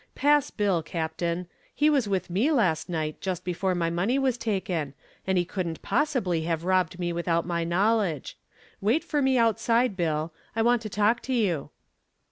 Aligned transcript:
"Pass 0.15 0.49
Bill, 0.49 0.81
Captain. 0.81 1.45
He 1.75 1.87
was 1.87 2.07
with 2.07 2.31
me 2.31 2.51
last 2.51 2.89
night 2.89 3.21
just 3.21 3.43
before 3.45 3.75
my 3.75 3.91
money 3.91 4.17
was 4.17 4.35
taken, 4.35 4.95
and 5.27 5.37
he 5.37 5.45
couldn't 5.45 5.83
possibly 5.83 6.41
have 6.41 6.63
robbed 6.65 6.97
me 6.97 7.13
without 7.13 7.45
my 7.45 7.63
knowledge. 7.63 8.35
Wait 8.81 9.03
for 9.03 9.21
me 9.21 9.37
outside, 9.37 9.95
Bill. 9.95 10.33
I 10.55 10.63
want 10.63 10.81
to 10.81 10.89
talk 10.89 11.21
to 11.21 11.33
you. 11.35 11.69